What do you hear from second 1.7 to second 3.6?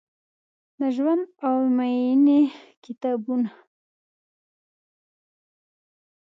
میینې کتابونه،